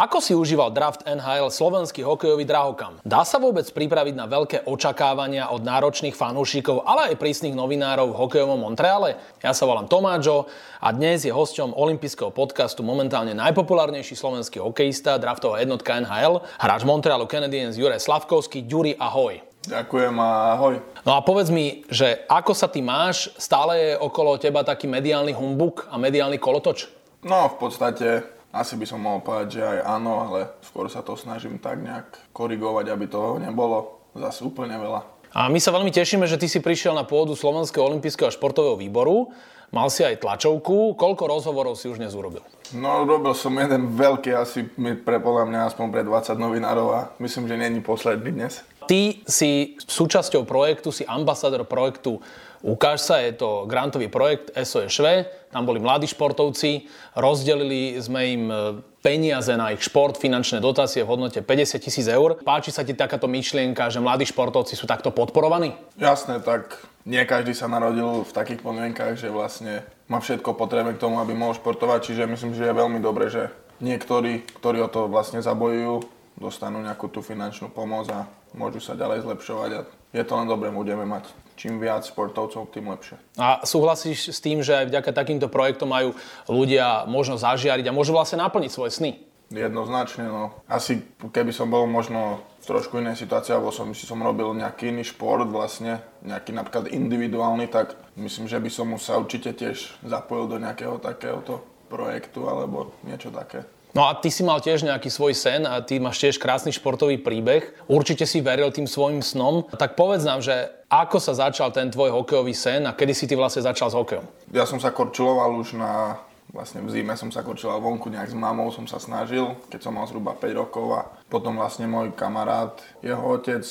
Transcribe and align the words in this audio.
Ako 0.00 0.16
si 0.24 0.32
užíval 0.32 0.72
draft 0.72 1.04
NHL 1.04 1.52
slovenský 1.52 2.00
hokejový 2.00 2.48
drahokam? 2.48 3.04
Dá 3.04 3.20
sa 3.20 3.36
vôbec 3.36 3.68
pripraviť 3.68 4.16
na 4.16 4.24
veľké 4.24 4.64
očakávania 4.64 5.52
od 5.52 5.60
náročných 5.60 6.16
fanúšikov, 6.16 6.88
ale 6.88 7.12
aj 7.12 7.20
prísnych 7.20 7.52
novinárov 7.52 8.08
v 8.08 8.16
hokejovom 8.16 8.64
Montreale? 8.64 9.20
Ja 9.44 9.52
sa 9.52 9.68
volám 9.68 9.92
Tomáčo 9.92 10.48
a 10.80 10.88
dnes 10.96 11.28
je 11.28 11.36
hosťom 11.36 11.76
olympijského 11.76 12.32
podcastu 12.32 12.80
momentálne 12.80 13.36
najpopulárnejší 13.36 14.16
slovenský 14.16 14.64
hokejista, 14.64 15.20
draftová 15.20 15.60
jednotka 15.60 16.00
NHL, 16.00 16.48
hráč 16.56 16.80
Montrealu 16.88 17.28
Canadiens 17.28 17.76
Juraj 17.76 18.00
Slavkovský. 18.00 18.64
Ďuri, 18.64 18.96
ahoj. 18.96 19.36
Ďakujem 19.68 20.16
a 20.16 20.56
ahoj. 20.56 20.80
No 21.04 21.12
a 21.12 21.20
povedz 21.20 21.52
mi, 21.52 21.84
že 21.92 22.24
ako 22.24 22.56
sa 22.56 22.72
ty 22.72 22.80
máš? 22.80 23.36
Stále 23.36 23.76
je 23.76 24.00
okolo 24.00 24.40
teba 24.40 24.64
taký 24.64 24.88
mediálny 24.88 25.36
humbuk 25.36 25.92
a 25.92 26.00
mediálny 26.00 26.40
kolotoč? 26.40 26.88
No 27.20 27.52
v 27.52 27.68
podstate 27.68 28.39
asi 28.50 28.74
by 28.74 28.86
som 28.86 28.98
mohol 28.98 29.22
povedať, 29.22 29.58
že 29.58 29.62
aj 29.62 29.78
áno, 29.86 30.12
ale 30.26 30.50
skôr 30.66 30.90
sa 30.90 31.06
to 31.06 31.14
snažím 31.14 31.62
tak 31.62 31.78
nejak 31.78 32.18
korigovať, 32.34 32.90
aby 32.90 33.06
toho 33.06 33.38
nebolo 33.38 34.02
zase 34.18 34.42
úplne 34.42 34.74
veľa. 34.74 35.06
A 35.30 35.46
my 35.46 35.62
sa 35.62 35.70
veľmi 35.70 35.94
tešíme, 35.94 36.26
že 36.26 36.34
ty 36.34 36.50
si 36.50 36.58
prišiel 36.58 36.90
na 36.90 37.06
pôdu 37.06 37.38
Slovenského 37.38 37.86
olympijského 37.86 38.26
a 38.26 38.34
športového 38.34 38.74
výboru. 38.74 39.30
Mal 39.70 39.86
si 39.86 40.02
aj 40.02 40.18
tlačovku. 40.18 40.98
Koľko 40.98 41.30
rozhovorov 41.30 41.78
si 41.78 41.86
už 41.86 42.02
dnes 42.02 42.10
urobil? 42.18 42.42
No, 42.74 43.06
robil 43.06 43.30
som 43.38 43.54
jeden 43.54 43.94
veľký, 43.94 44.34
asi 44.34 44.66
mi 44.74 44.98
pre 44.98 45.22
podľa 45.22 45.46
mňa 45.46 45.60
aspoň 45.70 45.86
pre 45.94 46.02
20 46.02 46.34
novinárov 46.34 46.88
a 46.90 47.00
myslím, 47.22 47.46
že 47.46 47.54
není 47.54 47.78
posledný 47.78 48.34
dnes. 48.34 48.66
Ty 48.90 49.22
si 49.22 49.78
súčasťou 49.78 50.42
projektu, 50.42 50.90
si 50.90 51.06
ambasador 51.06 51.62
projektu 51.62 52.18
Ukáž 52.60 53.00
sa, 53.00 53.16
je 53.24 53.32
to 53.32 53.64
grantový 53.64 54.12
projekt 54.12 54.52
SOSV, 54.52 55.24
tam 55.48 55.64
boli 55.64 55.80
mladí 55.80 56.04
športovci, 56.04 56.86
rozdelili 57.16 57.96
sme 57.96 58.20
im 58.28 58.44
e, 58.46 58.56
peniaze 59.00 59.56
na 59.56 59.72
ich 59.72 59.80
šport, 59.80 60.20
finančné 60.20 60.60
dotácie 60.60 61.00
v 61.00 61.08
hodnote 61.08 61.40
50 61.40 61.80
tisíc 61.80 62.04
eur. 62.04 62.36
Páči 62.44 62.68
sa 62.68 62.84
ti 62.84 62.92
takáto 62.92 63.26
myšlienka, 63.26 63.88
že 63.88 64.04
mladí 64.04 64.28
športovci 64.28 64.76
sú 64.76 64.84
takto 64.84 65.08
podporovaní? 65.08 65.72
Jasné, 65.96 66.44
tak 66.44 66.84
nie 67.08 67.24
každý 67.24 67.56
sa 67.56 67.64
narodil 67.64 68.28
v 68.28 68.32
takých 68.36 68.60
podmienkach, 68.60 69.16
že 69.16 69.32
vlastne 69.32 69.80
má 70.06 70.20
všetko 70.20 70.52
potrebné 70.52 70.94
k 70.94 71.02
tomu, 71.02 71.16
aby 71.18 71.32
mohol 71.32 71.56
športovať, 71.56 72.12
čiže 72.12 72.28
myslím, 72.28 72.52
že 72.52 72.68
je 72.68 72.76
veľmi 72.76 73.00
dobré, 73.00 73.32
že 73.32 73.48
niektorí, 73.80 74.44
ktorí 74.60 74.84
o 74.84 74.92
to 74.92 75.08
vlastne 75.08 75.40
zabojujú, 75.40 76.04
dostanú 76.36 76.84
nejakú 76.84 77.08
tú 77.08 77.24
finančnú 77.24 77.72
pomoc 77.72 78.06
a 78.12 78.28
môžu 78.52 78.84
sa 78.84 78.94
ďalej 78.94 79.24
zlepšovať 79.24 79.70
a 79.76 79.80
je 80.12 80.22
to 80.28 80.32
len 80.36 80.48
dobré, 80.48 80.68
budeme 80.68 81.08
mať 81.08 81.28
čím 81.60 81.76
viac 81.76 82.08
športovcov, 82.08 82.72
tým 82.72 82.88
lepšie. 82.88 83.20
A 83.36 83.60
súhlasíš 83.68 84.32
s 84.32 84.40
tým, 84.40 84.64
že 84.64 84.80
aj 84.80 84.88
vďaka 84.88 85.12
takýmto 85.12 85.52
projektom 85.52 85.92
majú 85.92 86.16
ľudia 86.48 87.04
možnosť 87.04 87.44
zažiariť 87.44 87.92
a 87.92 87.96
môžu 87.96 88.16
vlastne 88.16 88.40
naplniť 88.40 88.72
svoje 88.72 88.96
sny? 88.96 89.12
Jednoznačne, 89.52 90.30
no. 90.30 90.56
Asi 90.70 91.04
keby 91.20 91.52
som 91.52 91.68
bol 91.68 91.84
možno 91.84 92.40
v 92.62 92.64
trošku 92.70 93.02
inej 93.02 93.18
situácii, 93.18 93.50
alebo 93.52 93.74
som, 93.74 93.90
si 93.92 94.06
som 94.06 94.22
robil 94.22 94.54
nejaký 94.54 94.94
iný 94.94 95.04
šport 95.04 95.44
vlastne, 95.50 96.00
nejaký 96.22 96.54
napríklad 96.54 96.88
individuálny, 96.88 97.66
tak 97.66 97.98
myslím, 98.14 98.46
že 98.46 98.62
by 98.62 98.70
som 98.70 98.88
sa 98.96 99.18
určite 99.18 99.52
tiež 99.52 100.00
zapojil 100.06 100.46
do 100.48 100.56
nejakého 100.62 101.02
takéhoto 101.02 101.66
projektu 101.90 102.46
alebo 102.46 102.94
niečo 103.02 103.34
také. 103.34 103.66
No 103.90 104.06
a 104.06 104.14
ty 104.14 104.30
si 104.30 104.46
mal 104.46 104.62
tiež 104.62 104.86
nejaký 104.86 105.10
svoj 105.10 105.34
sen 105.34 105.66
a 105.66 105.82
ty 105.82 105.98
máš 105.98 106.22
tiež 106.22 106.38
krásny 106.38 106.70
športový 106.70 107.18
príbeh. 107.18 107.74
Určite 107.90 108.22
si 108.22 108.38
veril 108.38 108.70
tým 108.70 108.86
svojim 108.86 109.18
snom. 109.18 109.66
Tak 109.66 109.98
povedz 109.98 110.22
nám, 110.22 110.40
že 110.40 110.70
ako 110.86 111.18
sa 111.18 111.34
začal 111.34 111.74
ten 111.74 111.90
tvoj 111.90 112.14
hokejový 112.14 112.54
sen 112.54 112.86
a 112.86 112.94
kedy 112.94 113.12
si 113.14 113.26
ty 113.26 113.34
vlastne 113.34 113.66
začal 113.66 113.90
s 113.90 113.98
hokejom? 113.98 114.26
Ja 114.54 114.62
som 114.66 114.78
sa 114.78 114.94
korčuloval 114.94 115.58
už 115.58 115.74
na 115.78 116.22
vlastne 116.50 116.82
v 116.82 116.90
zime 116.90 117.14
som 117.14 117.30
sa 117.30 117.46
korčoval 117.46 117.78
vonku 117.78 118.10
nejak 118.10 118.34
s 118.34 118.36
mamou, 118.36 118.74
som 118.74 118.82
sa 118.86 118.98
snažil, 118.98 119.54
keď 119.70 119.86
som 119.86 119.94
mal 119.94 120.06
zhruba 120.10 120.34
5 120.34 120.50
rokov 120.50 120.86
a 120.98 121.06
potom 121.30 121.54
vlastne 121.54 121.86
môj 121.86 122.10
kamarát, 122.10 122.74
jeho 123.06 123.22
otec 123.22 123.62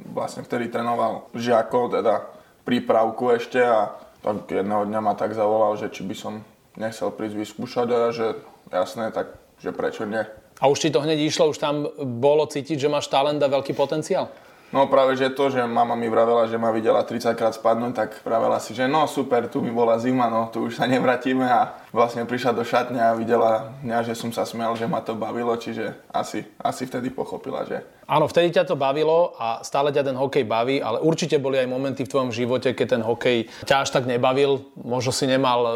vlastne 0.00 0.40
vtedy 0.40 0.72
trénoval 0.72 1.28
žiakov, 1.36 1.92
teda 1.92 2.24
prípravku 2.64 3.36
ešte 3.36 3.60
a 3.60 3.92
tak 4.24 4.48
jedného 4.48 4.88
dňa 4.88 5.00
ma 5.04 5.12
tak 5.12 5.36
zavolal, 5.36 5.76
že 5.76 5.92
či 5.92 6.06
by 6.08 6.14
som 6.16 6.40
nechcel 6.78 7.12
prísť 7.12 7.36
vyskúšať 7.36 7.88
a 7.92 8.14
že 8.14 8.26
jasné, 8.72 9.12
tak 9.12 9.41
že 9.62 9.70
prečo 9.70 10.02
nie. 10.04 10.26
A 10.58 10.66
už 10.66 10.78
ti 10.82 10.90
to 10.90 11.02
hneď 11.02 11.18
išlo, 11.22 11.50
už 11.50 11.58
tam 11.58 11.86
bolo 11.98 12.46
cítiť, 12.46 12.78
že 12.78 12.90
máš 12.90 13.06
talent 13.06 13.38
a 13.42 13.48
veľký 13.50 13.74
potenciál? 13.74 14.30
No 14.72 14.88
práve, 14.88 15.20
že 15.20 15.28
to, 15.36 15.52
že 15.52 15.60
mama 15.68 15.92
mi 15.92 16.08
vravela, 16.08 16.48
že 16.48 16.56
ma 16.56 16.72
videla 16.72 17.04
30 17.04 17.36
krát 17.36 17.52
spadnúť, 17.52 17.92
tak 17.92 18.10
vravela 18.24 18.56
si, 18.56 18.72
že 18.72 18.88
no 18.88 19.04
super, 19.04 19.44
tu 19.46 19.60
mi 19.60 19.68
bola 19.68 20.00
zima, 20.00 20.32
no 20.32 20.48
tu 20.48 20.64
už 20.70 20.80
sa 20.80 20.88
nevratíme 20.88 21.44
a 21.44 21.81
vlastne 21.92 22.24
prišla 22.24 22.56
do 22.56 22.64
šatne 22.64 22.98
a 22.98 23.12
videla 23.12 23.76
mňa, 23.84 24.08
že 24.08 24.16
som 24.16 24.32
sa 24.32 24.48
smial, 24.48 24.72
že 24.80 24.88
ma 24.88 25.04
to 25.04 25.12
bavilo, 25.12 25.52
čiže 25.60 25.92
asi, 26.08 26.40
asi 26.56 26.88
vtedy 26.88 27.12
pochopila, 27.12 27.68
že... 27.68 27.84
Áno, 28.08 28.26
vtedy 28.26 28.52
ťa 28.52 28.72
to 28.72 28.76
bavilo 28.80 29.36
a 29.36 29.60
stále 29.60 29.92
ťa 29.92 30.08
ten 30.08 30.16
hokej 30.16 30.44
baví, 30.48 30.80
ale 30.80 31.04
určite 31.04 31.36
boli 31.36 31.60
aj 31.60 31.68
momenty 31.68 32.02
v 32.08 32.12
tvojom 32.12 32.32
živote, 32.32 32.72
keď 32.72 32.86
ten 32.98 33.02
hokej 33.04 33.46
ťa 33.68 33.84
až 33.84 33.88
tak 33.92 34.08
nebavil, 34.08 34.72
možno 34.80 35.12
si 35.12 35.28
nemal 35.28 35.60
e, 35.64 35.72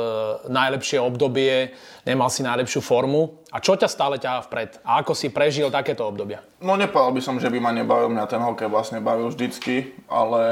najlepšie 0.49 0.99
obdobie, 1.05 1.77
nemal 2.09 2.33
si 2.33 2.41
najlepšiu 2.41 2.81
formu. 2.81 3.45
A 3.53 3.61
čo 3.61 3.77
ťa 3.77 3.87
stále 3.87 4.17
ťahá 4.17 4.41
vpred? 4.49 4.81
A 4.89 5.05
ako 5.05 5.13
si 5.13 5.29
prežil 5.29 5.69
takéto 5.69 6.09
obdobia? 6.09 6.41
No 6.65 6.81
nepovedal 6.81 7.13
by 7.13 7.21
som, 7.23 7.37
že 7.37 7.53
by 7.53 7.61
ma 7.61 7.77
nebavil, 7.77 8.09
mňa 8.09 8.25
ten 8.25 8.41
hokej 8.41 8.73
vlastne 8.73 9.05
bavil 9.05 9.29
vždycky, 9.29 9.93
ale 10.09 10.43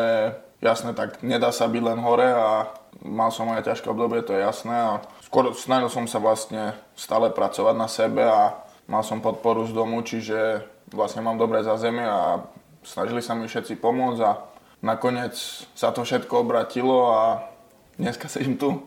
jasné, 0.60 0.92
tak 0.92 1.20
nedá 1.24 1.52
sa 1.52 1.68
byť 1.68 1.82
len 1.84 1.98
hore 2.00 2.28
a 2.28 2.72
mal 3.04 3.28
som 3.28 3.48
aj 3.52 3.68
ťažké 3.68 3.92
obdobie, 3.92 4.24
to 4.24 4.32
je 4.32 4.40
jasné. 4.40 4.72
A 4.72 5.04
skôr 5.34 5.50
snažil 5.58 5.90
som 5.90 6.06
sa 6.06 6.22
vlastne 6.22 6.78
stále 6.94 7.26
pracovať 7.26 7.74
na 7.74 7.90
sebe 7.90 8.22
a 8.22 8.54
mal 8.86 9.02
som 9.02 9.18
podporu 9.18 9.66
z 9.66 9.74
domu, 9.74 9.98
čiže 10.06 10.62
vlastne 10.94 11.26
mám 11.26 11.42
dobré 11.42 11.66
zázemie 11.66 12.06
a 12.06 12.46
snažili 12.86 13.18
sa 13.18 13.34
mi 13.34 13.50
všetci 13.50 13.82
pomôcť 13.82 14.20
a 14.22 14.38
nakoniec 14.78 15.34
sa 15.74 15.90
to 15.90 16.06
všetko 16.06 16.46
obratilo 16.46 17.10
a 17.10 17.50
dneska 17.98 18.30
sedím 18.30 18.54
tu. 18.54 18.78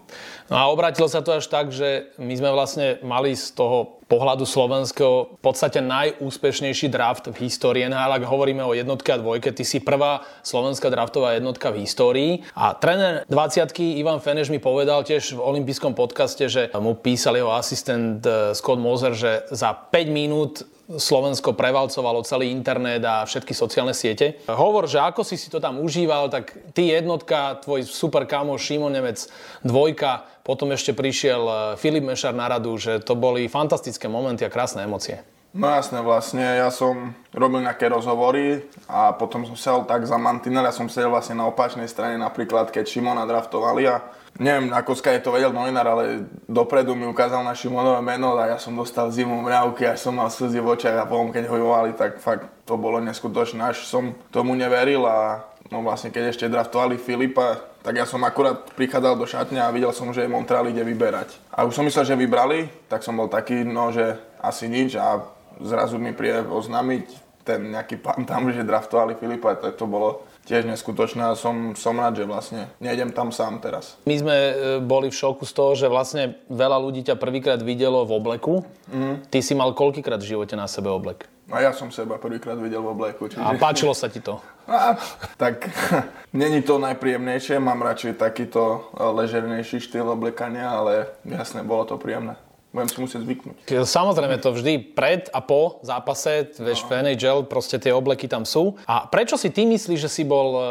No 0.47 0.55
a 0.55 0.71
obratilo 0.71 1.11
sa 1.11 1.19
to 1.19 1.35
až 1.35 1.51
tak, 1.51 1.75
že 1.75 2.15
my 2.15 2.31
sme 2.39 2.55
vlastne 2.55 3.03
mali 3.03 3.35
z 3.35 3.51
toho 3.51 3.96
pohľadu 4.07 4.47
slovenského 4.47 5.35
v 5.35 5.39
podstate 5.43 5.83
najúspešnejší 5.83 6.87
draft 6.87 7.27
v 7.27 7.47
histórii 7.47 7.83
NHL, 7.87 8.17
ak 8.17 8.23
hovoríme 8.23 8.63
o 8.63 8.71
jednotke 8.71 9.11
a 9.11 9.21
dvojke, 9.21 9.51
ty 9.51 9.67
si 9.67 9.83
prvá 9.83 10.23
slovenská 10.41 10.87
draftová 10.87 11.35
jednotka 11.35 11.69
v 11.69 11.83
histórii. 11.83 12.31
A 12.55 12.73
tréner 12.73 13.27
20 13.27 13.67
Ivan 13.99 14.23
Feneš 14.23 14.47
mi 14.47 14.63
povedal 14.63 15.03
tiež 15.03 15.35
v 15.35 15.43
olympijskom 15.43 15.91
podcaste, 15.91 16.47
že 16.47 16.71
mu 16.79 16.95
písal 16.95 17.35
jeho 17.35 17.51
asistent 17.51 18.23
eh, 18.23 18.55
Scott 18.55 18.79
Moser, 18.79 19.13
že 19.13 19.43
za 19.51 19.75
5 19.75 20.07
minút 20.07 20.63
Slovensko 20.87 21.51
prevalcovalo 21.51 22.23
celý 22.23 22.47
internet 22.47 23.03
a 23.03 23.27
všetky 23.27 23.51
sociálne 23.51 23.91
siete. 23.91 24.39
Hovor, 24.47 24.87
že 24.87 25.03
ako 25.03 25.27
si 25.27 25.35
si 25.35 25.51
to 25.51 25.59
tam 25.59 25.83
užíval, 25.83 26.31
tak 26.31 26.55
ty 26.71 26.95
jednotka, 26.95 27.59
tvoj 27.59 27.83
super 27.83 28.23
kamo 28.23 28.55
Šimon 28.55 28.95
Nemec 28.95 29.27
dvojka, 29.67 30.23
potom 30.47 30.71
ešte 30.71 30.95
prišiel 30.95 31.43
eh, 31.43 31.55
Filip 31.75 32.07
Mešar 32.07 32.31
na 32.31 32.47
radu, 32.47 32.79
že 32.79 33.03
to 33.03 33.19
boli 33.19 33.51
fantastické 33.51 34.07
momenty 34.07 34.47
a 34.47 34.53
krásne 34.53 34.87
emócie. 34.87 35.19
No 35.55 35.71
jasné, 35.71 36.03
vlastne 36.03 36.43
ja 36.43 36.67
som 36.69 37.15
robil 37.31 37.63
nejaké 37.63 37.87
rozhovory 37.87 38.67
a 38.85 39.15
potom 39.15 39.47
som 39.47 39.55
sedel 39.55 39.87
tak 39.87 40.03
za 40.03 40.19
mantinel, 40.19 40.67
ja 40.67 40.75
som 40.75 40.91
sedel 40.91 41.09
vlastne 41.09 41.39
na 41.39 41.47
opačnej 41.47 41.87
strane 41.87 42.19
napríklad, 42.19 42.69
keď 42.69 42.85
Šimona 42.85 43.23
draftovali 43.23 43.87
a 43.87 44.03
neviem, 44.37 44.69
ako 44.69 44.93
je 44.93 45.23
to 45.23 45.33
vedel 45.33 45.55
novinár, 45.55 45.87
ale 45.87 46.29
dopredu 46.45 46.93
mi 46.93 47.09
ukázal 47.09 47.41
na 47.41 47.57
Šimonové 47.57 48.03
meno 48.05 48.37
a 48.37 48.53
ja 48.53 48.57
som 48.61 48.75
dostal 48.75 49.09
zimu 49.09 49.41
mňavky 49.41 49.87
a 49.87 49.97
som 49.97 50.13
mal 50.13 50.29
slzy 50.29 50.61
v 50.61 50.67
očiach 50.77 50.97
a 50.99 51.09
potom 51.09 51.33
keď 51.33 51.49
ho 51.49 51.57
volali, 51.57 51.95
tak 51.97 52.21
fakt 52.21 52.45
to 52.67 52.77
bolo 52.77 53.01
neskutočné, 53.01 53.71
až 53.71 53.87
som 53.87 54.13
tomu 54.29 54.53
neveril 54.53 55.07
a 55.09 55.47
no 55.71 55.81
vlastne 55.81 56.13
keď 56.13 56.23
ešte 56.35 56.51
draftovali 56.51 56.99
Filipa, 57.01 57.57
tak 57.81 57.95
ja 57.95 58.05
som 58.05 58.19
akurát 58.27 58.67
prichádzal 58.75 59.15
do 59.15 59.23
šatne 59.23 59.63
a 59.63 59.71
videl 59.71 59.95
som, 59.95 60.11
že 60.11 60.27
Montreal 60.27 60.67
ide 60.67 60.83
vyberať. 60.83 61.39
A 61.55 61.63
už 61.63 61.71
som 61.71 61.87
myslel, 61.87 62.03
že 62.03 62.19
vybrali, 62.19 62.67
tak 62.91 62.99
som 62.99 63.15
bol 63.15 63.31
taký, 63.31 63.63
no 63.63 63.95
že 63.95 64.19
asi 64.43 64.67
nič 64.67 64.99
a 64.99 65.36
zrazu 65.61 65.97
mi 65.97 66.13
príde 66.13 66.45
oznámiť 66.45 67.27
ten 67.47 67.71
nejaký 67.71 68.03
pán 68.03 68.27
tam, 68.27 68.51
že 68.51 68.67
draftovali 68.67 69.15
Filipa, 69.15 69.55
tak 69.55 69.79
to 69.79 69.87
bolo 69.87 70.27
tiež 70.43 70.67
neskutočné 70.67 71.31
a 71.31 71.35
som, 71.35 71.75
som 71.79 71.95
rád, 71.95 72.19
že 72.19 72.25
vlastne 72.27 72.67
nejdem 72.83 73.15
tam 73.15 73.31
sám 73.31 73.63
teraz. 73.63 73.95
My 74.03 74.15
sme 74.19 74.35
e, 74.35 74.53
boli 74.83 75.07
v 75.07 75.15
šoku 75.15 75.47
z 75.47 75.53
toho, 75.55 75.71
že 75.75 75.87
vlastne 75.87 76.39
veľa 76.51 76.79
ľudí 76.79 77.07
ťa 77.07 77.15
prvýkrát 77.15 77.59
videlo 77.63 78.03
v 78.03 78.19
obleku. 78.19 78.67
Mm. 78.91 79.27
Ty 79.27 79.39
si 79.39 79.55
mal 79.55 79.71
koľkýkrát 79.71 80.19
v 80.19 80.35
živote 80.35 80.55
na 80.59 80.67
sebe 80.67 80.91
oblek? 80.91 81.27
A 81.47 81.63
ja 81.63 81.71
som 81.71 81.87
seba 81.91 82.19
prvýkrát 82.19 82.59
videl 82.59 82.83
v 82.83 82.91
obleku. 82.91 83.31
Čiže... 83.31 83.39
A 83.39 83.55
páčilo 83.55 83.95
sa 83.95 84.11
ti 84.11 84.19
to? 84.19 84.39
A, 84.67 84.99
tak 85.39 85.71
není 86.35 86.59
to 86.59 86.75
najpríjemnejšie, 86.75 87.59
mám 87.59 87.79
radšej 87.83 88.19
takýto 88.19 88.91
e, 88.95 89.03
ležernejší 89.03 89.83
štýl 89.83 90.11
oblekania, 90.11 90.67
ale 90.67 91.11
jasne, 91.23 91.63
bolo 91.63 91.87
to 91.87 91.95
príjemné 91.95 92.35
budem 92.77 92.89
si 92.93 93.01
musieť 93.01 93.25
zvyknúť. 93.25 93.57
Samozrejme 93.81 94.37
to 94.37 94.53
vždy 94.53 94.93
pred 94.93 95.25
a 95.33 95.41
po 95.41 95.81
zápase, 95.81 96.53
vieš, 96.61 96.85
v 96.85 97.01
NHL 97.01 97.49
proste 97.49 97.81
tie 97.81 97.89
obleky 97.89 98.29
tam 98.29 98.45
sú. 98.45 98.77
A 98.85 99.09
prečo 99.09 99.33
si 99.33 99.49
ty 99.49 99.65
myslíš, 99.65 100.05
že 100.05 100.13
si 100.13 100.21
bol 100.21 100.49
e, 100.53 100.61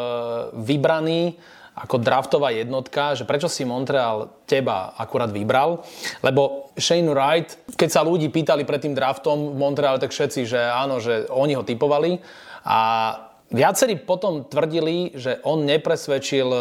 vybraný 0.62 1.34
ako 1.76 2.00
draftová 2.00 2.56
jednotka, 2.56 3.12
že 3.12 3.28
prečo 3.28 3.52
si 3.52 3.68
Montreal 3.68 4.32
teba 4.48 4.96
akurát 4.96 5.28
vybral, 5.28 5.84
lebo 6.24 6.72
Shane 6.72 7.12
Wright, 7.12 7.76
keď 7.76 7.88
sa 7.92 8.00
ľudí 8.00 8.32
pýtali 8.32 8.64
pred 8.64 8.80
tým 8.80 8.96
draftom 8.96 9.52
v 9.52 9.56
Montreale, 9.60 10.00
tak 10.00 10.14
všetci, 10.14 10.48
že 10.48 10.56
áno, 10.56 11.04
že 11.04 11.28
oni 11.28 11.52
ho 11.52 11.66
typovali 11.66 12.22
a 12.64 12.78
Viacerí 13.46 14.02
potom 14.02 14.42
tvrdili, 14.42 15.14
že 15.14 15.38
on 15.46 15.62
nepresvedčil 15.62 16.48
e, 16.50 16.60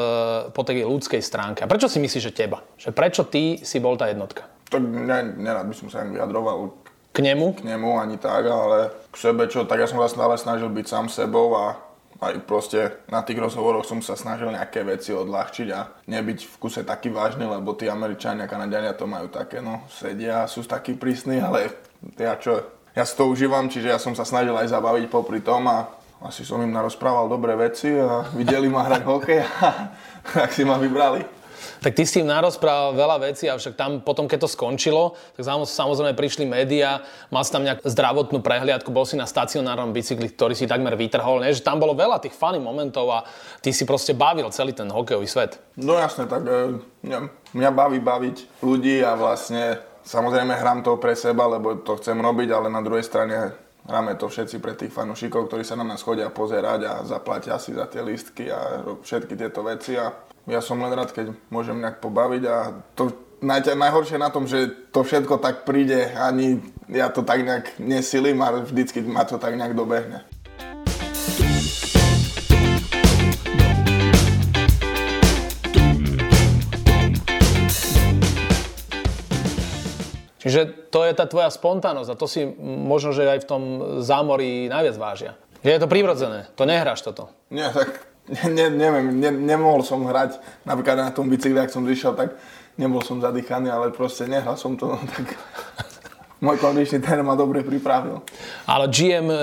po 0.53 0.61
tej 0.61 0.85
ľudskej 0.85 1.17
stránke. 1.17 1.65
A 1.65 1.71
prečo 1.71 1.89
si 1.89 1.97
myslíš, 1.97 2.29
že 2.29 2.37
teba? 2.45 2.61
Že 2.77 2.93
prečo 2.93 3.25
ty 3.25 3.57
si 3.65 3.81
bol 3.81 3.97
tá 3.97 4.05
jednotka? 4.05 4.45
Tak 4.69 4.81
ne, 4.81 5.19
nerad 5.37 5.69
by 5.69 5.75
som 5.77 5.87
sa 5.93 6.05
vyjadroval 6.05 6.85
k 7.15 7.23
nemu? 7.23 7.55
K 7.55 7.63
nemu 7.63 7.95
ani 7.95 8.19
tak, 8.19 8.43
ale 8.43 8.91
k 9.07 9.15
sebe 9.15 9.47
čo, 9.47 9.63
tak 9.63 9.79
ja 9.79 9.87
som 9.87 10.03
sa 10.03 10.11
stále 10.11 10.35
snažil 10.35 10.67
byť 10.67 10.85
sám 10.85 11.05
sebou 11.07 11.55
a 11.55 11.79
aj 12.19 12.43
proste 12.43 12.91
na 13.07 13.23
tých 13.23 13.39
rozhovoroch 13.39 13.87
som 13.87 14.03
sa 14.03 14.19
snažil 14.19 14.51
nejaké 14.51 14.83
veci 14.83 15.15
odľahčiť 15.15 15.67
a 15.71 15.95
nebyť 16.11 16.39
v 16.43 16.55
kuse 16.59 16.83
taký 16.83 17.15
vážny, 17.15 17.47
lebo 17.47 17.71
tí 17.71 17.87
Američania 17.87 18.51
Kanadiania 18.51 18.91
to 18.95 19.07
majú 19.07 19.31
také, 19.31 19.63
no, 19.63 19.87
sedia, 19.87 20.43
sú 20.47 20.67
takí 20.67 20.95
prísni, 20.95 21.39
ale 21.39 21.71
ja 22.19 22.35
čo, 22.35 22.67
ja 22.91 23.07
si 23.07 23.15
to 23.15 23.31
užívam, 23.31 23.71
čiže 23.71 23.95
ja 23.95 23.99
som 23.99 24.11
sa 24.11 24.27
snažil 24.27 24.55
aj 24.55 24.75
zabaviť 24.75 25.07
popri 25.07 25.39
tom 25.39 25.71
a 25.71 25.87
asi 26.19 26.43
som 26.43 26.59
im 26.63 26.71
narozprával 26.71 27.31
dobré 27.31 27.55
veci 27.55 27.95
a 27.95 28.27
videli 28.35 28.67
ma 28.67 28.87
hrať 28.87 29.01
hokej 29.07 29.39
a 29.39 29.91
tak 30.35 30.51
si 30.51 30.67
ma 30.67 30.75
vybrali 30.75 31.44
tak 31.81 31.97
ty 31.97 32.03
si 32.05 32.21
im 32.21 32.27
narozprával 32.29 32.95
veľa 32.95 33.17
vecí, 33.31 33.49
avšak 33.49 33.73
tam 33.73 33.99
potom, 34.01 34.29
keď 34.29 34.45
to 34.45 34.49
skončilo, 34.51 35.17
tak 35.35 35.43
samozrejme 35.45 36.13
prišli 36.13 36.45
médiá, 36.45 37.03
mal 37.29 37.43
si 37.43 37.51
tam 37.51 37.65
nejakú 37.65 37.85
zdravotnú 37.87 38.39
prehliadku, 38.45 38.89
bol 38.93 39.03
si 39.03 39.19
na 39.19 39.27
stacionárnom 39.27 39.91
bicykli, 39.91 40.31
ktorý 40.31 40.53
si 40.53 40.69
takmer 40.69 40.93
vytrhol, 40.95 41.41
nie? 41.41 41.55
že 41.55 41.65
tam 41.65 41.81
bolo 41.81 41.97
veľa 41.97 42.21
tých 42.21 42.37
funny 42.37 42.61
momentov 42.61 43.09
a 43.11 43.19
ty 43.59 43.73
si 43.73 43.83
proste 43.83 44.13
bavil 44.13 44.47
celý 44.53 44.71
ten 44.71 44.87
hokejový 44.87 45.27
svet. 45.27 45.59
No 45.75 45.99
jasne, 45.99 46.29
tak 46.29 46.45
e, 46.47 46.79
mňa, 47.03 47.19
mňa 47.55 47.69
baví 47.73 47.99
baviť 47.99 48.61
ľudí 48.63 49.01
a 49.03 49.17
vlastne 49.17 49.81
samozrejme 50.05 50.53
hrám 50.53 50.85
to 50.85 50.95
pre 51.01 51.17
seba, 51.17 51.49
lebo 51.49 51.81
to 51.81 51.97
chcem 51.97 52.15
robiť, 52.15 52.49
ale 52.53 52.67
na 52.69 52.79
druhej 52.85 53.03
strane 53.03 53.64
hráme 53.85 54.17
to 54.17 54.29
všetci 54.29 54.57
pre 54.59 54.73
tých 54.73 54.93
fanúšikov, 54.93 55.47
ktorí 55.47 55.61
sa 55.61 55.77
na 55.77 55.85
nás 55.85 56.01
chodia 56.01 56.33
pozerať 56.33 56.79
a 56.85 56.93
zaplatia 57.05 57.57
si 57.61 57.73
za 57.73 57.85
tie 57.85 58.01
listky 58.01 58.49
a 58.49 58.85
všetky 59.01 59.37
tieto 59.37 59.61
veci 59.61 59.95
a 59.95 60.13
ja 60.45 60.61
som 60.61 60.77
len 60.77 60.93
rád, 60.93 61.09
keď 61.09 61.33
môžem 61.49 61.77
nejak 61.81 62.01
pobaviť 62.01 62.43
a 62.45 62.57
to 62.93 63.13
naj, 63.41 63.65
najhoršie 63.65 64.17
na 64.21 64.29
tom, 64.29 64.45
že 64.45 64.89
to 64.93 65.01
všetko 65.01 65.41
tak 65.41 65.65
príde, 65.65 66.13
ani 66.13 66.61
ja 66.89 67.09
to 67.09 67.25
tak 67.25 67.41
nejak 67.41 67.81
nesilím 67.81 68.41
a 68.45 68.61
vždycky 68.61 69.01
ma 69.01 69.25
to 69.25 69.41
tak 69.41 69.57
nejak 69.57 69.73
dobehne. 69.73 70.25
Čiže 80.45 80.93
to 80.93 81.01
je 81.01 81.17
tá 81.17 81.25
tvoja 81.25 81.49
spontánnosť 81.49 82.09
a 82.13 82.19
to 82.21 82.29
si 82.29 82.45
možno, 82.61 83.17
že 83.17 83.25
aj 83.25 83.41
v 83.41 83.49
tom 83.49 83.63
zámorí 84.05 84.69
najviac 84.69 84.95
vážia. 85.01 85.31
Je 85.65 85.73
to 85.81 85.89
prirodzené, 85.89 86.45
to 86.53 86.69
nehráš 86.69 87.01
toto. 87.01 87.33
Nie, 87.49 87.73
tak 87.73 88.05
ne, 88.29 88.69
neviem, 88.69 89.09
ne, 89.17 89.33
nemohol 89.33 89.81
som 89.81 90.05
hrať, 90.05 90.37
napríklad 90.61 91.01
na 91.01 91.09
tom 91.09 91.33
bicykli, 91.33 91.57
ak 91.57 91.73
som 91.73 91.81
vyšiel, 91.81 92.13
tak 92.13 92.37
nebol 92.77 93.01
som 93.01 93.17
zadýchaný, 93.17 93.73
ale 93.73 93.89
proste 93.89 94.29
nehral 94.29 94.53
som 94.53 94.77
to, 94.77 94.93
no, 94.93 95.01
tak 95.01 95.33
môj 96.43 96.59
kondičný 96.59 96.99
tréner 96.99 97.23
ma 97.23 97.39
dobre 97.39 97.63
pripravil. 97.63 98.19
Ale 98.67 98.91
GM 98.91 99.27
e, 99.31 99.37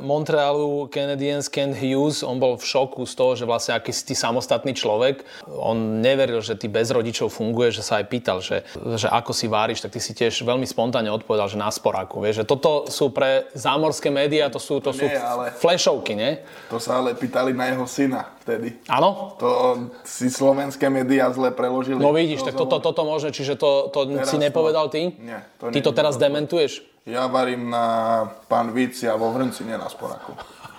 Montrealu 0.00 0.88
Canadiens 0.88 1.48
Ken 1.52 1.76
Hughes, 1.76 2.24
on 2.24 2.40
bol 2.40 2.56
v 2.56 2.64
šoku 2.64 3.04
z 3.04 3.14
toho, 3.14 3.32
že 3.36 3.44
vlastne 3.44 3.76
aký 3.76 3.92
si 3.92 4.08
ty 4.08 4.14
samostatný 4.16 4.72
človek. 4.72 5.24
On 5.48 6.00
neveril, 6.00 6.40
že 6.40 6.56
ty 6.56 6.72
bez 6.72 6.88
rodičov 6.88 7.28
funguje, 7.28 7.74
že 7.74 7.84
sa 7.84 8.00
aj 8.00 8.06
pýtal, 8.08 8.38
že, 8.40 8.64
že 8.96 9.08
ako 9.10 9.32
si 9.36 9.46
váriš, 9.50 9.84
tak 9.84 9.92
ty 9.92 10.00
si 10.00 10.16
tiež 10.16 10.46
veľmi 10.46 10.64
spontánne 10.64 11.12
odpovedal, 11.12 11.52
že 11.52 11.60
na 11.60 11.68
sporáku. 11.68 12.24
Vieš, 12.24 12.42
že 12.42 12.48
toto 12.48 12.88
sú 12.88 13.12
pre 13.12 13.50
zámorské 13.52 14.08
médiá, 14.08 14.48
to 14.48 14.60
sú, 14.60 14.80
to 14.80 14.96
nie, 14.96 15.04
sú 15.04 15.06
ale... 15.12 15.52
flashovky, 15.52 16.16
nie? 16.16 16.40
To 16.72 16.80
sa 16.80 17.04
ale 17.04 17.12
pýtali 17.12 17.52
na 17.52 17.68
jeho 17.72 17.84
syna 17.84 18.37
vtedy. 18.48 18.80
Áno? 18.88 19.36
To 19.36 19.76
si 20.08 20.32
slovenské 20.32 20.88
médiá 20.88 21.28
zle 21.36 21.52
preložili. 21.52 22.00
No 22.00 22.16
vidíš, 22.16 22.48
tak 22.48 22.56
toto, 22.56 22.80
toto 22.80 23.04
môže, 23.04 23.28
čiže 23.28 23.60
to, 23.60 23.92
to 23.92 24.08
si 24.24 24.40
nepovedal 24.40 24.88
ty? 24.88 25.12
Nie. 25.20 25.44
To 25.60 25.68
ty 25.68 25.84
to 25.84 25.92
teraz 25.92 26.16
dementuješ? 26.16 26.80
Ja 27.04 27.28
varím 27.28 27.68
na 27.68 28.24
pán 28.48 28.72
Vici 28.72 29.04
a 29.04 29.20
vo 29.20 29.36
Hrnci, 29.36 29.68
nie 29.68 29.76
na 29.76 29.92
Sporaku. 29.92 30.32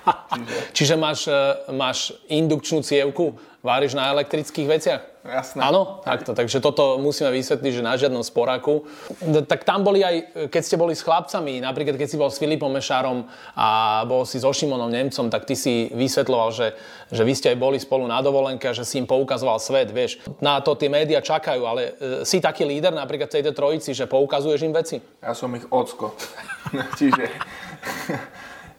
Čiže, 0.77 0.95
máš, 0.95 1.27
e, 1.27 1.39
máš 1.73 2.13
indukčnú 2.29 2.83
cievku, 2.83 3.37
váriš 3.59 3.91
na 3.95 4.07
elektrických 4.15 4.67
veciach? 4.67 5.01
Jasné. 5.19 5.59
Áno, 5.59 5.99
takto. 5.99 6.31
Takže 6.31 6.63
toto 6.63 6.95
musíme 6.95 7.27
vysvetliť, 7.35 7.71
že 7.75 7.83
na 7.83 7.99
žiadnom 7.99 8.23
sporáku. 8.23 8.87
Tak 9.19 9.67
tam 9.67 9.83
boli 9.83 9.99
aj, 9.99 10.47
keď 10.47 10.61
ste 10.63 10.79
boli 10.79 10.95
s 10.95 11.03
chlapcami, 11.03 11.59
napríklad 11.59 11.99
keď 11.99 12.07
si 12.07 12.15
bol 12.15 12.31
s 12.31 12.39
Filipom 12.39 12.71
Mešárom 12.71 13.27
a 13.51 14.01
bol 14.07 14.23
si 14.23 14.39
so 14.39 14.47
Šimonom 14.55 14.87
Nemcom, 14.87 15.27
tak 15.27 15.43
ty 15.43 15.59
si 15.59 15.91
vysvetloval, 15.91 16.55
že, 16.55 16.67
že 17.11 17.27
vy 17.27 17.33
ste 17.35 17.51
aj 17.51 17.57
boli 17.59 17.77
spolu 17.83 18.07
na 18.07 18.23
dovolenke 18.23 18.71
a 18.71 18.73
že 18.73 18.87
si 18.87 18.95
im 18.95 19.03
poukazoval 19.03 19.59
svet, 19.59 19.91
vieš. 19.91 20.23
Na 20.39 20.63
to 20.63 20.79
tie 20.79 20.87
médiá 20.87 21.19
čakajú, 21.19 21.61
ale 21.67 21.81
e, 21.83 21.91
si 22.23 22.39
taký 22.39 22.63
líder 22.63 22.95
napríklad 22.95 23.27
v 23.27 23.43
tejto 23.43 23.51
trojici, 23.51 23.91
že 23.91 24.07
poukazuješ 24.07 24.63
im 24.63 24.71
veci? 24.71 25.03
Ja 25.19 25.35
som 25.35 25.51
ich 25.51 25.67
ocko. 25.67 26.15
Čiže 26.99 27.27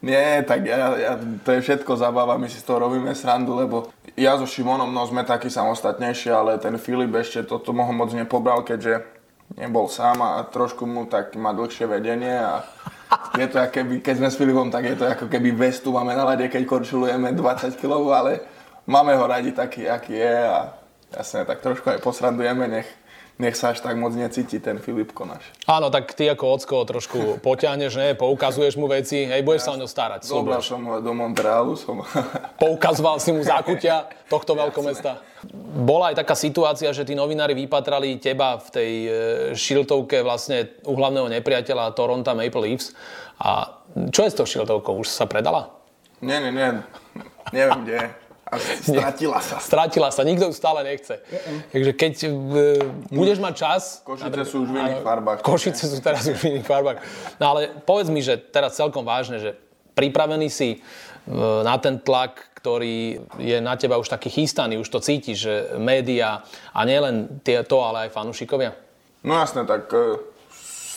nie, 0.01 0.41
tak 0.49 0.65
ja, 0.65 0.97
ja, 0.97 1.13
to 1.45 1.53
je 1.53 1.61
všetko 1.61 1.93
zabava, 2.01 2.41
my 2.41 2.49
si 2.49 2.57
z 2.57 2.65
toho 2.65 2.89
robíme 2.89 3.13
srandu, 3.13 3.53
lebo 3.53 3.93
ja 4.17 4.37
so 4.41 4.49
Šimonom 4.49 4.89
no, 4.89 5.05
sme 5.05 5.29
takí 5.29 5.53
samostatnejší, 5.53 6.33
ale 6.33 6.57
ten 6.57 6.81
Filip 6.81 7.13
ešte 7.13 7.45
toto 7.45 7.77
moho 7.77 7.93
moc 7.93 8.09
nepobral, 8.17 8.65
keďže 8.65 9.05
nebol 9.61 9.93
sám 9.93 10.23
a 10.23 10.47
trošku 10.49 10.87
mu 10.87 11.05
tak 11.05 11.37
má 11.37 11.53
dlhšie 11.53 11.85
vedenie 11.85 12.39
a 12.39 12.65
je 13.35 13.47
to 13.51 13.59
keby, 13.59 13.99
keď 14.01 14.15
sme 14.23 14.29
s 14.31 14.39
Filipom, 14.39 14.71
tak 14.71 14.87
je 14.87 14.97
to 14.97 15.05
ako 15.05 15.27
keby 15.27 15.51
vestu 15.53 15.91
máme 15.91 16.15
na 16.15 16.25
lade, 16.25 16.47
keď 16.47 16.63
korčulujeme 16.65 17.35
20 17.35 17.75
kg, 17.75 18.01
ale 18.15 18.33
máme 18.87 19.19
ho 19.19 19.25
radi 19.27 19.51
taký, 19.51 19.91
aký 19.91 20.15
je 20.15 20.37
a 20.47 20.59
jasne, 21.11 21.43
tak 21.45 21.61
trošku 21.61 21.91
aj 21.91 21.99
posrandujeme, 22.01 22.71
nech 22.71 22.89
nech 23.41 23.57
sa 23.57 23.73
až 23.73 23.81
tak 23.81 23.97
moc 23.97 24.13
necíti 24.13 24.61
ten 24.61 24.77
Filip 24.77 25.17
Konáš. 25.17 25.41
Áno, 25.65 25.89
tak 25.89 26.13
ty 26.13 26.29
ako 26.29 26.61
ocko 26.61 26.85
trošku 26.85 27.41
poťahneš, 27.41 27.93
ne? 27.97 28.09
Poukazuješ 28.13 28.77
mu 28.77 28.85
veci, 28.85 29.25
hej, 29.25 29.41
budeš 29.41 29.65
ja, 29.65 29.67
sa 29.67 29.71
o 29.73 29.81
ňo 29.81 29.89
starať. 29.89 30.21
Zobral 30.29 30.61
som 30.61 30.85
ho 30.85 31.01
do 31.01 31.17
Montrealu. 31.17 31.73
Som... 31.81 32.05
Poukazoval 32.63 33.17
si 33.17 33.33
mu 33.33 33.41
zákutia 33.41 34.13
tohto 34.29 34.53
veľkomesta. 34.61 35.25
Bola 35.81 36.13
aj 36.13 36.21
taká 36.21 36.37
situácia, 36.37 36.93
že 36.93 37.09
tí 37.09 37.17
novinári 37.17 37.57
vypatrali 37.57 38.21
teba 38.21 38.61
v 38.61 38.69
tej 38.69 38.93
e, 38.93 39.11
šiltovke 39.57 40.21
vlastne 40.21 40.77
u 40.85 40.93
hlavného 40.93 41.33
nepriateľa 41.41 41.97
Toronto 41.97 42.37
Maple 42.37 42.61
Leafs. 42.69 42.93
A 43.41 43.81
čo 44.13 44.29
je 44.29 44.31
s 44.31 44.37
tou 44.37 44.45
šiltovkou? 44.45 45.01
Už 45.01 45.09
sa 45.09 45.25
predala? 45.25 45.73
Nie, 46.21 46.45
nie, 46.45 46.53
nie. 46.53 46.85
Neviem, 47.57 47.81
kde 47.89 47.95
je. 47.97 48.07
A 48.51 48.59
stratila 48.59 49.39
sa. 49.39 49.57
Stratila 49.71 50.09
sa, 50.11 50.27
nikto 50.27 50.51
ju 50.51 50.55
stále 50.55 50.83
nechce. 50.83 51.23
Takže 51.71 51.91
keď 51.95 52.13
uh, 52.27 52.35
budeš 53.15 53.39
mať 53.39 53.55
čas... 53.55 53.83
Košice 54.03 54.43
sú 54.43 54.67
už 54.67 54.75
v 54.75 54.77
iných 54.83 55.03
farbách. 55.07 55.39
Košice 55.47 55.85
sú 55.87 55.99
teraz 56.03 56.27
už 56.27 56.39
v 56.43 56.59
iných 56.59 56.67
farbách. 56.67 56.99
No 57.39 57.55
ale 57.55 57.71
povedz 57.87 58.11
mi, 58.11 58.19
že 58.19 58.35
teraz 58.35 58.75
celkom 58.75 59.07
vážne, 59.07 59.39
že 59.39 59.51
pripravený 59.95 60.51
si 60.51 60.83
uh, 60.83 61.63
na 61.63 61.79
ten 61.79 62.03
tlak, 62.03 62.51
ktorý 62.59 63.23
je 63.39 63.57
na 63.63 63.79
teba 63.79 63.97
už 64.03 64.11
taký 64.11 64.29
chystaný, 64.29 64.83
už 64.83 64.91
to 64.91 64.99
cítiš, 64.99 65.39
že 65.47 65.55
média 65.79 66.43
a 66.75 66.81
nielen 66.83 67.41
to, 67.47 67.79
ale 67.81 68.11
aj 68.11 68.19
fanúšikovia? 68.19 68.75
No 69.23 69.39
jasne, 69.39 69.63
tak 69.63 69.87
uh, 69.95 70.19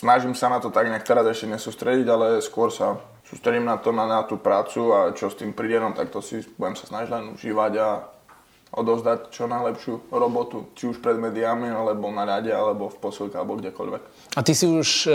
snažím 0.02 0.34
sa 0.34 0.50
na 0.50 0.58
to 0.58 0.74
tak 0.74 0.90
nejak 0.90 1.06
teraz 1.06 1.24
ešte 1.30 1.48
nesústrediť, 1.54 2.06
ale 2.10 2.26
skôr 2.42 2.74
sa 2.74 2.98
sústredím 3.34 3.66
na 3.66 3.82
to, 3.82 3.90
na, 3.90 4.06
na 4.06 4.22
tú 4.22 4.38
prácu 4.38 4.94
a 4.94 5.10
čo 5.10 5.26
s 5.26 5.34
tým 5.34 5.50
príde, 5.50 5.82
no 5.82 5.90
tak 5.90 6.14
to 6.14 6.22
si 6.22 6.46
budem 6.54 6.78
sa 6.78 6.86
snažiť 6.86 7.10
len 7.10 7.24
užívať 7.34 7.72
a 7.82 8.13
odovzdať 8.74 9.30
čo 9.30 9.46
najlepšiu 9.46 10.10
robotu, 10.10 10.66
či 10.74 10.90
už 10.90 10.98
pred 10.98 11.14
médiami, 11.14 11.70
alebo 11.70 12.10
na 12.10 12.26
rade, 12.26 12.50
alebo 12.50 12.90
v 12.90 12.96
posilke, 12.98 13.38
alebo 13.38 13.54
kdekoľvek. 13.54 14.02
A 14.34 14.40
ty 14.42 14.50
si 14.50 14.66
už 14.66 15.06
e, 15.06 15.10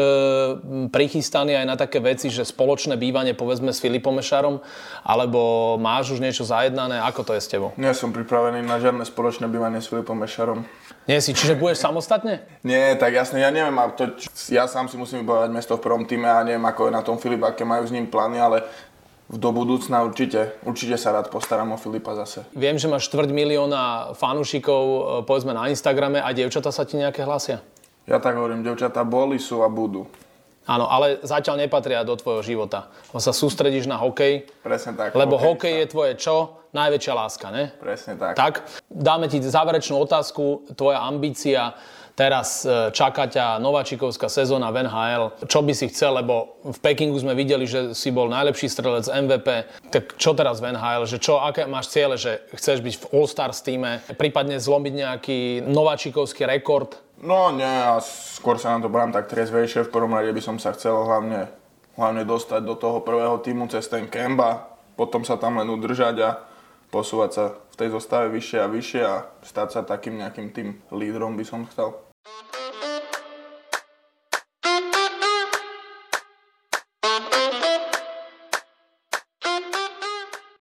prichystaný 0.87 1.59
aj 1.59 1.65
na 1.67 1.75
také 1.75 1.99
veci, 1.99 2.31
že 2.31 2.47
spoločné 2.47 2.95
bývanie 2.95 3.35
povedzme 3.35 3.75
s 3.75 3.83
Filipom 3.83 4.15
Mešarom, 4.15 4.63
alebo 5.03 5.75
máš 5.75 6.15
už 6.15 6.23
niečo 6.23 6.47
zajednané, 6.47 7.03
ako 7.03 7.27
to 7.27 7.31
je 7.35 7.41
s 7.43 7.51
tebou? 7.51 7.75
Nie 7.75 7.91
som 7.91 8.15
pripravený 8.15 8.63
na 8.63 8.79
žiadne 8.79 9.03
spoločné 9.03 9.51
bývanie 9.51 9.83
s 9.83 9.91
Filipom 9.91 10.15
Mešarom. 10.15 10.63
Nie 11.09 11.25
si, 11.25 11.33
čiže 11.33 11.57
budeš 11.57 11.81
samostatne? 11.81 12.45
Nie, 12.61 12.93
tak 12.93 13.17
jasne, 13.17 13.41
ja 13.41 13.49
neviem, 13.49 13.73
to, 13.97 14.13
ja 14.53 14.69
sám 14.69 14.85
si 14.87 14.93
musím 14.93 15.25
vybojovať 15.25 15.49
mesto 15.49 15.73
v 15.73 15.81
prvom 15.81 16.05
týme 16.05 16.29
a 16.29 16.45
neviem, 16.45 16.61
ako 16.61 16.85
je 16.85 16.93
na 16.93 17.01
tom 17.01 17.17
Filip, 17.17 17.41
aké 17.41 17.65
majú 17.65 17.81
s 17.81 17.89
ním 17.89 18.05
plány, 18.05 18.37
ale 18.37 18.61
do 19.29 19.49
budúcna 19.53 20.01
určite, 20.01 20.57
určite 20.65 20.97
sa 20.97 21.13
rád 21.13 21.29
postaram 21.29 21.69
o 21.69 21.77
Filipa 21.77 22.17
zase. 22.17 22.49
Viem, 22.57 22.81
že 22.81 22.89
máš 22.89 23.05
štvrť 23.13 23.29
milióna 23.29 24.17
fanúšikov, 24.17 24.83
e, 24.89 24.99
povedzme 25.29 25.53
na 25.53 25.69
Instagrame 25.69 26.17
a 26.17 26.33
dievčata 26.33 26.73
sa 26.73 26.81
ti 26.81 26.97
nejaké 26.97 27.21
hlasia? 27.21 27.61
Ja 28.09 28.17
tak 28.17 28.41
hovorím, 28.41 28.65
dievčatá 28.65 29.05
boli, 29.05 29.37
sú 29.37 29.61
a 29.61 29.69
budú. 29.69 30.09
Áno, 30.69 30.85
ale 30.85 31.17
zatiaľ 31.25 31.65
nepatria 31.65 32.05
do 32.05 32.13
tvojho 32.13 32.45
života. 32.45 32.93
On 33.09 33.17
sa 33.17 33.33
sústredíš 33.33 33.89
na 33.89 33.97
hokej. 33.97 34.45
Presne 34.61 34.93
tak. 34.93 35.17
Lebo 35.17 35.41
hokej, 35.41 35.49
hokej 35.49 35.73
je 35.81 35.85
tvoje 35.89 36.13
čo? 36.21 36.35
Najväčšia 36.69 37.13
láska, 37.17 37.49
ne? 37.49 37.73
Presne 37.81 38.13
tak. 38.13 38.37
Tak, 38.37 38.53
dáme 38.93 39.25
ti 39.25 39.41
záverečnú 39.41 39.97
otázku. 39.97 40.69
Tvoja 40.77 41.01
ambícia 41.01 41.73
Teraz 42.19 42.67
e, 42.67 42.91
čaká 42.91 43.31
ťa 43.31 43.63
nováčikovská 43.63 44.27
sezóna 44.27 44.75
v 44.75 44.83
NHL. 44.83 45.39
Čo 45.47 45.63
by 45.63 45.71
si 45.71 45.87
chcel, 45.87 46.19
lebo 46.19 46.59
v 46.67 46.75
Pekingu 46.83 47.15
sme 47.15 47.31
videli, 47.31 47.63
že 47.63 47.95
si 47.95 48.11
bol 48.11 48.27
najlepší 48.27 48.67
strelec 48.67 49.07
MVP. 49.07 49.47
Tak 49.87 50.19
čo 50.19 50.35
teraz 50.35 50.59
v 50.59 50.75
NHL? 50.75 51.07
Že 51.07 51.17
čo, 51.23 51.39
aké 51.39 51.63
máš 51.63 51.95
ciele, 51.95 52.19
že 52.19 52.43
chceš 52.59 52.83
byť 52.83 52.95
v 52.99 53.05
All-Stars 53.15 53.63
týme, 53.63 54.03
prípadne 54.19 54.59
zlomiť 54.59 54.93
nejaký 54.99 55.39
nováčikovský 55.71 56.43
rekord? 56.43 56.99
No 57.19 57.51
nie, 57.51 57.67
a 57.67 57.99
skôr 57.99 58.55
sa 58.55 58.71
na 58.71 58.79
to 58.79 58.87
brám 58.87 59.11
tak 59.11 59.27
triezvejšie. 59.27 59.83
V 59.83 59.91
prvom 59.91 60.15
rade 60.15 60.31
by 60.31 60.39
som 60.39 60.55
sa 60.55 60.71
chcel 60.71 60.95
hlavne, 61.03 61.51
hlavne 61.99 62.23
dostať 62.23 62.63
do 62.63 62.79
toho 62.79 63.03
prvého 63.03 63.35
týmu 63.43 63.67
cez 63.67 63.91
ten 63.91 64.07
Kemba, 64.07 64.71
potom 64.95 65.27
sa 65.27 65.35
tam 65.35 65.59
len 65.59 65.67
udržať 65.67 66.15
a 66.23 66.39
posúvať 66.87 67.31
sa 67.35 67.43
v 67.59 67.75
tej 67.75 67.89
zostave 67.91 68.31
vyššie 68.31 68.59
a 68.63 68.71
vyššie 68.71 69.01
a 69.03 69.15
stať 69.43 69.67
sa 69.67 69.81
takým 69.83 70.15
nejakým 70.15 70.47
tým 70.55 70.79
lídrom 70.95 71.35
by 71.35 71.43
som 71.43 71.67
chcel. 71.67 71.91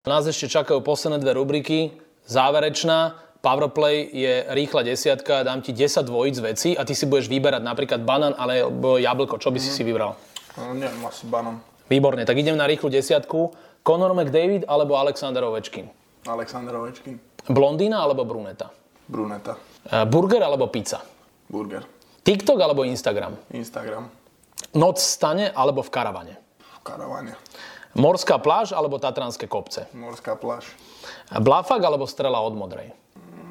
Nás 0.02 0.26
ešte 0.26 0.50
čakajú 0.50 0.82
posledné 0.82 1.22
dve 1.22 1.38
rubriky. 1.38 1.94
Záverečná, 2.26 3.14
Powerplay 3.38 4.10
je 4.10 4.42
rýchla 4.50 4.82
desiatka, 4.82 5.46
dám 5.46 5.62
ti 5.62 5.70
10 5.70 6.02
dvojic 6.02 6.36
veci 6.42 6.70
a 6.74 6.82
ty 6.82 6.90
si 6.90 7.06
budeš 7.06 7.30
vyberať 7.30 7.62
napríklad 7.62 8.02
banán 8.02 8.34
alebo 8.34 8.98
jablko. 8.98 9.38
Čo 9.38 9.54
by 9.54 9.62
si 9.62 9.70
si 9.70 9.86
vybral? 9.86 10.18
No, 10.58 10.74
neviem, 10.74 10.98
asi 11.06 11.22
banán. 11.22 11.62
Výborne, 11.86 12.26
tak 12.26 12.34
idem 12.34 12.58
na 12.58 12.66
rýchlu 12.66 12.90
desiatku. 12.90 13.54
Conor 13.86 14.10
McDavid 14.10 14.66
alebo 14.66 14.98
Alexander 14.98 15.46
Ovečkin? 15.46 15.86
Alexander 16.26 16.74
Ovečkin. 16.82 17.14
Blondína 17.46 18.02
alebo 18.02 18.26
bruneta? 18.26 18.74
Bruneta. 19.06 19.54
Uh, 19.86 20.02
burger 20.02 20.42
alebo 20.42 20.66
pizza? 20.66 21.00
Burger. 21.46 21.86
TikTok 22.26 22.58
alebo 22.58 22.82
Instagram? 22.82 23.38
Instagram. 23.54 24.10
Noc 24.74 24.98
v 24.98 25.08
stane 25.08 25.46
alebo 25.54 25.80
v 25.86 25.90
karavane? 25.94 26.34
V 26.58 26.80
karavane. 26.82 27.38
Morská 27.94 28.36
pláž 28.42 28.74
alebo 28.74 28.98
Tatranské 28.98 29.46
kopce? 29.48 29.86
Morská 29.94 30.36
pláž. 30.36 30.68
Blafak 31.40 31.80
alebo 31.80 32.04
strela 32.04 32.42
od 32.42 32.52
modrej? 32.52 32.92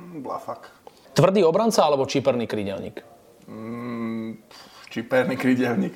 Blafak. 0.08 0.72
Tvrdý 1.14 1.44
obranca 1.44 1.84
alebo 1.84 2.08
čiperný 2.08 2.48
krydelník? 2.48 3.04
Mm, 3.48 4.40
čiperný 4.90 5.36
krydelník. 5.36 5.94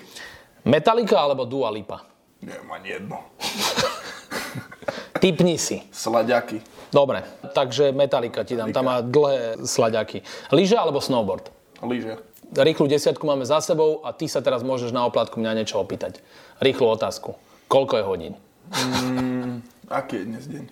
Metalika 0.68 1.24
alebo 1.24 1.48
Dua 1.48 1.72
Lipa? 1.72 2.04
Neviem, 2.42 2.70
ani 2.74 2.90
jedno. 2.90 3.18
Typni 5.22 5.56
si. 5.62 5.86
Slaďaky. 5.94 6.60
Dobre, 6.92 7.24
takže 7.56 7.94
Metalika 7.96 8.44
ti 8.44 8.58
dám. 8.58 8.74
Tam 8.74 8.90
má 8.90 9.00
dlhé 9.00 9.64
slaďaky. 9.64 10.26
Lyže 10.52 10.76
alebo 10.76 11.00
snowboard? 11.00 11.54
Lyže. 11.86 12.20
Rýchlu 12.52 12.92
desiatku 12.92 13.24
máme 13.24 13.48
za 13.48 13.64
sebou 13.64 14.04
a 14.04 14.12
ty 14.12 14.28
sa 14.28 14.44
teraz 14.44 14.60
môžeš 14.60 14.92
na 14.92 15.08
oplatku 15.08 15.40
mňa 15.40 15.64
niečo 15.64 15.80
opýtať. 15.80 16.20
Rýchlu 16.60 16.84
otázku. 16.84 17.40
Koľko 17.72 17.94
je 17.96 18.04
hodín? 18.04 18.34
Mm, 18.76 19.41
aký 19.92 20.24
je 20.24 20.26
dnes 20.26 20.44
deň? 20.48 20.64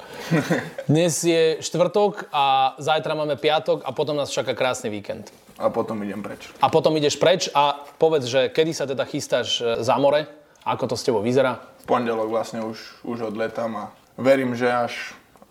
dnes 0.91 1.13
je 1.19 1.43
štvrtok 1.59 2.31
a 2.31 2.75
zajtra 2.79 3.13
máme 3.13 3.35
piatok 3.35 3.83
a 3.83 3.91
potom 3.91 4.15
nás 4.15 4.31
čaká 4.31 4.55
krásny 4.55 4.87
víkend. 4.87 5.29
A 5.59 5.67
potom 5.67 5.99
idem 6.07 6.23
preč. 6.23 6.47
A 6.63 6.71
potom 6.71 6.95
ideš 6.95 7.19
preč 7.19 7.51
a 7.51 7.83
povedz, 7.99 8.31
že 8.31 8.47
kedy 8.47 8.71
sa 8.71 8.87
teda 8.87 9.03
chystáš 9.03 9.59
e, 9.59 9.83
za 9.83 9.99
more? 9.99 10.23
Ako 10.63 10.87
to 10.87 10.95
s 10.95 11.03
tebou 11.03 11.19
vyzerá? 11.19 11.59
V 11.83 11.99
pondelok 11.99 12.31
vlastne 12.31 12.63
už, 12.63 13.03
už 13.03 13.27
odletám 13.27 13.75
a 13.75 13.85
verím, 14.15 14.55
že 14.55 14.71
až, 14.71 14.95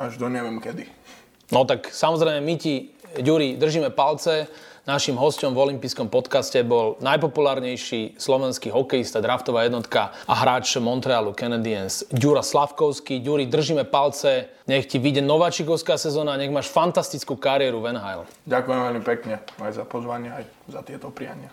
až 0.00 0.16
do 0.16 0.32
neviem 0.32 0.64
kedy. 0.64 0.88
No 1.52 1.68
tak 1.68 1.92
samozrejme 1.92 2.40
my 2.40 2.54
ti, 2.56 2.96
Ďuri, 3.20 3.56
držíme 3.56 3.92
palce 3.92 4.48
Našim 4.88 5.20
hostom 5.20 5.52
v 5.52 5.68
olympijskom 5.68 6.08
podcaste 6.08 6.64
bol 6.64 6.96
najpopulárnejší 7.04 8.16
slovenský 8.16 8.72
hokejista, 8.72 9.20
draftová 9.20 9.68
jednotka 9.68 10.16
a 10.24 10.32
hráč 10.32 10.80
Montrealu 10.80 11.36
Canadiens 11.36 12.08
Ďura 12.08 12.40
Slavkovský. 12.40 13.20
Ďuri, 13.20 13.44
držíme 13.52 13.84
palce, 13.84 14.48
nech 14.64 14.88
ti 14.88 14.96
vyjde 14.96 15.20
nováčikovská 15.28 16.00
sezóna, 16.00 16.40
nech 16.40 16.48
máš 16.48 16.72
fantastickú 16.72 17.36
kariéru 17.36 17.84
v 17.84 18.00
NHL. 18.00 18.24
Ďakujem 18.48 18.80
veľmi 18.88 19.02
pekne 19.04 19.44
aj 19.60 19.76
za 19.76 19.84
pozvanie, 19.84 20.32
aj 20.32 20.48
za 20.72 20.80
tieto 20.80 21.12
priania. 21.12 21.52